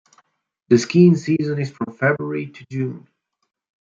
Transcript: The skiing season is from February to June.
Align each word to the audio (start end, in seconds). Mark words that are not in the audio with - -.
The 0.69 0.79
skiing 0.79 1.15
season 1.15 1.59
is 1.59 1.69
from 1.69 1.93
February 1.93 2.47
to 2.47 2.65
June. 2.71 3.07